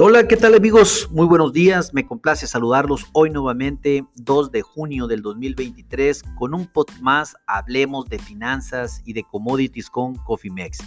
[0.00, 1.08] Hola, ¿qué tal amigos?
[1.10, 6.68] Muy buenos días, me complace saludarlos hoy nuevamente, 2 de junio del 2023, con un
[6.68, 10.78] pod más, hablemos de finanzas y de commodities con Cofimex.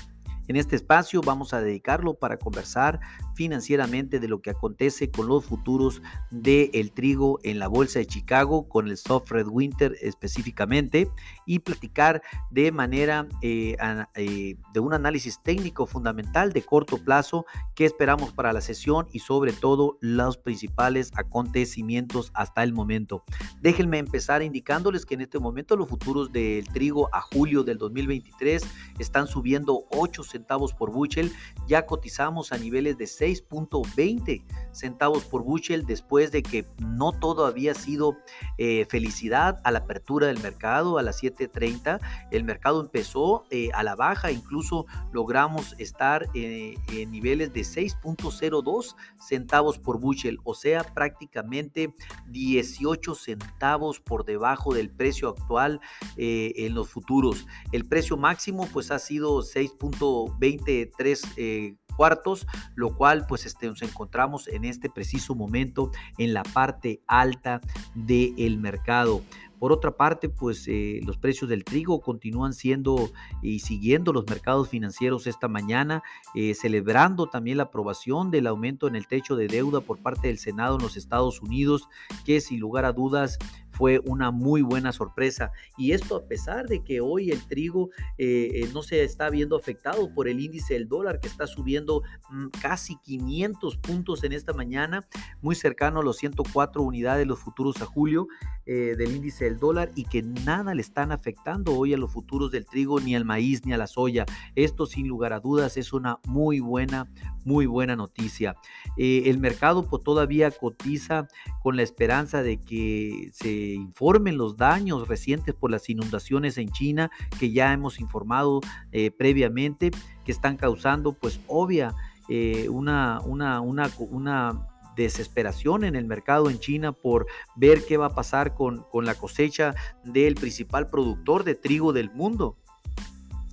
[0.47, 3.01] En este espacio vamos a dedicarlo para conversar
[3.35, 8.67] financieramente de lo que acontece con los futuros del trigo en la bolsa de Chicago,
[8.67, 11.09] con el soft red winter específicamente,
[11.45, 13.75] y platicar de manera eh,
[14.15, 19.19] eh, de un análisis técnico fundamental de corto plazo que esperamos para la sesión y
[19.19, 23.23] sobre todo los principales acontecimientos hasta el momento.
[23.61, 28.63] Déjenme empezar indicándoles que en este momento los futuros del trigo a julio del 2023
[28.99, 31.31] están subiendo 8 centavos por bushel,
[31.67, 37.75] ya cotizamos a niveles de 6.20 centavos por bushel después de que no todo había
[37.75, 38.17] sido
[38.57, 41.99] eh, felicidad a la apertura del mercado a las 7.30.
[42.31, 48.95] El mercado empezó eh, a la baja, incluso logramos estar eh, en niveles de 6.02
[49.19, 51.93] centavos por bushel, o sea, prácticamente
[52.29, 55.79] 18 centavos por debajo del precio actual
[56.17, 57.45] en los futuros.
[57.71, 64.65] El precio máximo pues ha sido 6.23 cuartos, lo cual pues este, nos encontramos en
[64.65, 67.61] este preciso momento en la parte alta
[67.93, 69.21] del mercado.
[69.59, 73.11] Por otra parte, pues eh, los precios del trigo continúan siendo
[73.43, 76.01] y siguiendo los mercados financieros esta mañana,
[76.33, 80.39] eh, celebrando también la aprobación del aumento en el techo de deuda por parte del
[80.39, 81.87] Senado en los Estados Unidos,
[82.25, 83.37] que sin lugar a dudas
[83.81, 85.51] fue una muy buena sorpresa.
[85.75, 89.57] Y esto a pesar de que hoy el trigo eh, eh, no se está viendo
[89.57, 94.53] afectado por el índice del dólar que está subiendo mm, casi 500 puntos en esta
[94.53, 95.07] mañana,
[95.41, 98.27] muy cercano a los 104 unidades los futuros a julio
[98.67, 102.51] eh, del índice del dólar y que nada le están afectando hoy a los futuros
[102.51, 104.27] del trigo, ni al maíz, ni a la soya.
[104.53, 107.09] Esto sin lugar a dudas es una muy buena,
[107.45, 108.55] muy buena noticia.
[108.97, 111.27] el mercado pues, todavía cotiza
[111.61, 117.11] con la esperanza de que se informen los daños recientes por las inundaciones en China
[117.39, 119.91] que ya hemos informado eh, previamente
[120.25, 121.93] que están causando pues obvia
[122.29, 127.25] eh, una, una, una, una desesperación en el mercado en China por
[127.55, 132.11] ver qué va a pasar con, con la cosecha del principal productor de trigo del
[132.11, 132.57] mundo.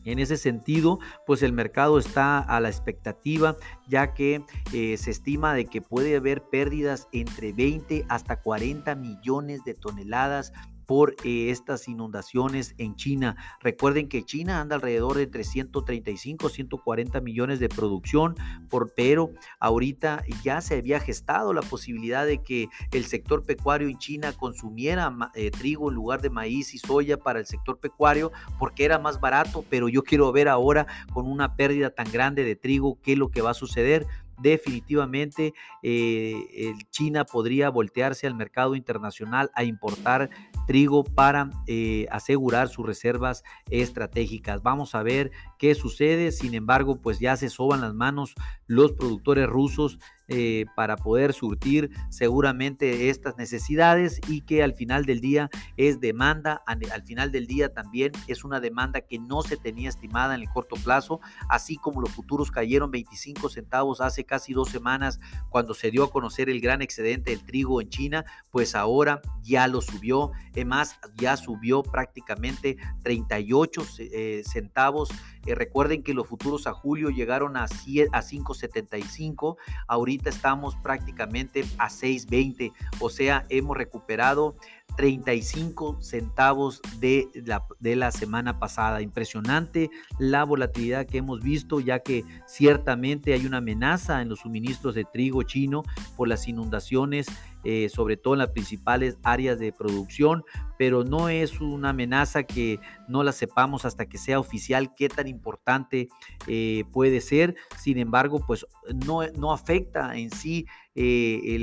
[0.05, 4.43] En ese sentido, pues el mercado está a la expectativa, ya que
[4.73, 10.53] eh, se estima de que puede haber pérdidas entre 20 hasta 40 millones de toneladas
[10.89, 13.37] por eh, estas inundaciones en China.
[13.61, 18.35] Recuerden que China anda alrededor de 335, 140 millones de producción,
[18.71, 23.99] por, pero ahorita ya se había gestado la posibilidad de que el sector pecuario en
[23.99, 28.87] China consumiera eh, trigo en lugar de maíz y soya para el sector pecuario porque
[28.87, 32.99] era más barato, pero yo quiero ver ahora con una pérdida tan grande de trigo
[33.03, 34.07] qué es lo que va a suceder
[34.41, 40.31] definitivamente eh, China podría voltearse al mercado internacional a importar
[40.69, 44.63] trigo para eh, asegurar sus reservas estratégicas.
[44.63, 46.33] Vamos a ver qué sucede.
[46.33, 48.35] Sin embargo, pues ya se soban las manos
[48.67, 49.99] los productores rusos
[50.31, 55.49] eh, para poder surtir seguramente estas necesidades y que al final del día
[55.79, 60.35] es demanda, al final del día también es una demanda que no se tenía estimada
[60.35, 65.19] en el corto plazo, así como los futuros cayeron 25 centavos hace casi dos semanas
[65.49, 69.67] cuando se dio a conocer el gran excedente del trigo en China, pues ahora ya
[69.67, 75.09] lo subió, es más, ya subió prácticamente 38 eh, centavos.
[75.49, 81.89] Eh, recuerden que los futuros a julio llegaron a, a 5.75, ahorita estamos prácticamente a
[81.89, 84.57] 6.20, o sea, hemos recuperado
[84.97, 89.01] 35 centavos de la, de la semana pasada.
[89.01, 94.95] Impresionante la volatilidad que hemos visto, ya que ciertamente hay una amenaza en los suministros
[94.95, 95.83] de trigo chino
[96.17, 97.27] por las inundaciones
[97.65, 100.45] eh, sobre todo en las principales áreas de producción,
[100.79, 105.27] pero no es una amenaza que no la sepamos hasta que sea oficial qué tan
[105.27, 106.09] importante
[106.47, 107.57] eh, puede ser.
[107.77, 108.65] Sin embargo, pues
[109.05, 110.67] no, no afecta en sí
[111.01, 111.61] eh,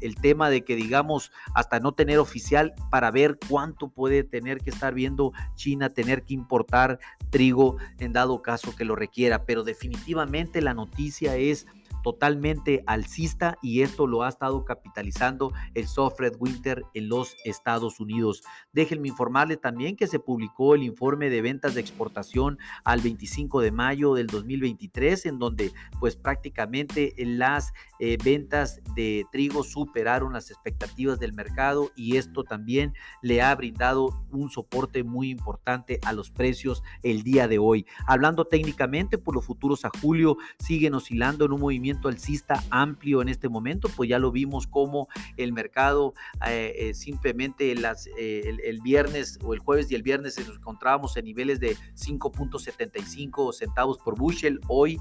[0.00, 4.70] el, tema de que digamos hasta no tener oficial para ver cuánto puede tener que
[4.70, 7.00] estar viendo China, tener que importar
[7.30, 9.44] trigo en dado caso que lo requiera.
[9.44, 11.66] Pero definitivamente la noticia es
[12.06, 18.44] totalmente alcista y esto lo ha estado capitalizando el Softred Winter en los Estados Unidos.
[18.72, 23.72] Déjenme informarle también que se publicó el informe de ventas de exportación al 25 de
[23.72, 31.18] mayo del 2023 en donde pues prácticamente las eh, ventas de trigo superaron las expectativas
[31.18, 36.84] del mercado y esto también le ha brindado un soporte muy importante a los precios
[37.02, 37.84] el día de hoy.
[38.06, 43.28] Hablando técnicamente, por los futuros a julio siguen oscilando en un movimiento alcista amplio en
[43.28, 46.14] este momento, pues ya lo vimos como el mercado
[46.46, 51.16] eh, eh, simplemente las, el, el, viernes o el jueves y el viernes nos encontrábamos
[51.16, 54.98] en niveles de 5.75 centavos por bushel, hoy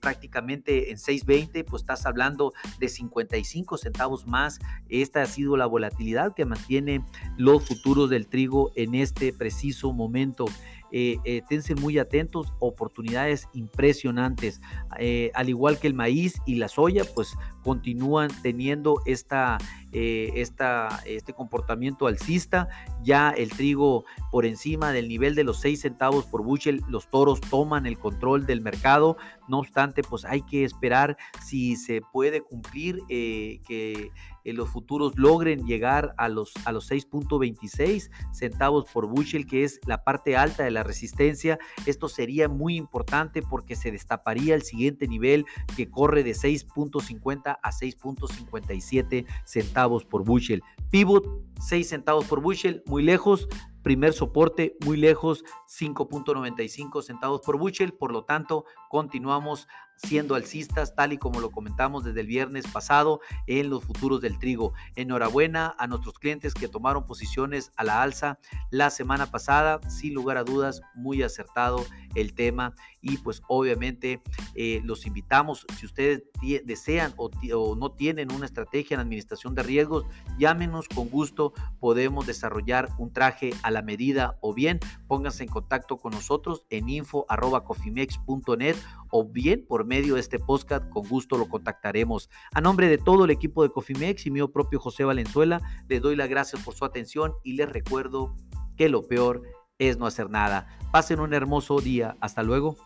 [0.00, 4.58] prácticamente en 6.20, pues estás hablando de 55 centavos más.
[4.88, 7.04] Esta ha sido la volatilidad que mantiene
[7.36, 10.46] los futuros del trigo en este preciso momento.
[10.92, 11.42] Eh, eh,
[11.80, 14.60] muy atentos, oportunidades impresionantes.
[14.98, 19.58] Eh, al igual que el maíz y la soya, pues continúan teniendo esta,
[19.92, 22.68] esta, este comportamiento alcista.
[23.02, 27.40] Ya el trigo por encima del nivel de los 6 centavos por bushel, los toros
[27.40, 29.16] toman el control del mercado.
[29.48, 34.10] No obstante, pues hay que esperar si se puede cumplir que
[34.44, 40.04] los futuros logren llegar a los, a los 6.26 centavos por bushel, que es la
[40.04, 41.58] parte alta de la resistencia.
[41.86, 45.46] Esto sería muy importante porque se destaparía el siguiente nivel
[45.76, 50.62] que corre de 6.50 a 6.57 centavos por bushel.
[50.90, 51.24] Pivot,
[51.60, 53.48] 6 centavos por bushel, muy lejos.
[53.82, 57.94] Primer soporte muy lejos, 5.95 centavos por bushel.
[57.94, 59.68] Por lo tanto, continuamos
[60.02, 64.38] siendo alcistas, tal y como lo comentamos desde el viernes pasado en los futuros del
[64.38, 64.72] trigo.
[64.96, 68.38] Enhorabuena a nuestros clientes que tomaron posiciones a la alza
[68.70, 69.80] la semana pasada.
[69.88, 74.22] Sin lugar a dudas, muy acertado el tema y pues obviamente
[74.54, 76.24] eh, los invitamos, si ustedes
[76.64, 80.04] desean o, o, no tienen una estrategia en administración de riesgos,
[80.38, 85.98] llámenos con gusto, podemos desarrollar un traje a la medida o bien pónganse en contacto
[85.98, 88.76] con nosotros en info.cofimex.net
[89.10, 92.30] o bien por medio de este podcast, con gusto lo contactaremos.
[92.52, 96.16] A nombre de todo el equipo de Cofimex y mío propio José Valenzuela, les doy
[96.16, 98.34] las gracias por su atención y les recuerdo
[98.76, 99.42] que lo peor
[99.78, 100.78] es no hacer nada.
[100.92, 102.16] Pasen un hermoso día.
[102.20, 102.76] Hasta luego.